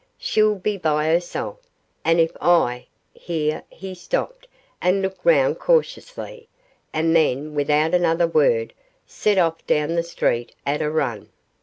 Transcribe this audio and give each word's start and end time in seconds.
She'll 0.17 0.55
be 0.55 0.77
by 0.77 1.05
herself, 1.05 1.59
and 2.03 2.19
if 2.19 2.31
I' 2.41 2.87
here 3.13 3.61
he 3.69 3.93
stopped 3.93 4.47
and 4.81 4.99
looked 4.99 5.23
round 5.23 5.59
cautiously, 5.59 6.47
and 6.91 7.15
then, 7.15 7.53
without 7.53 7.93
another 7.93 8.25
word, 8.25 8.73
set 9.05 9.37
off 9.37 9.63
down 9.67 9.93
the 9.93 10.01
street 10.01 10.55
at 10.65 10.81
a 10.81 10.89
run. 10.89 11.29